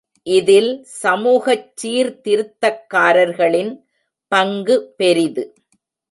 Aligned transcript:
இதில் 0.27 0.69
சமூகச் 1.03 1.67
சீர்திருத்தக்காரர்களின் 1.81 3.71
பங்கு 4.31 4.93
பெரிது. 4.97 5.43